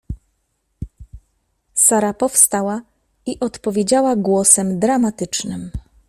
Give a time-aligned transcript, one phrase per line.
[1.73, 2.81] Sara powstała
[3.25, 5.71] i odpowiedziała głosem dramatycznym.